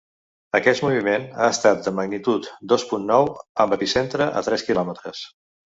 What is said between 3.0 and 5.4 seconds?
nou, amb l’epicentre a tres quilòmetres.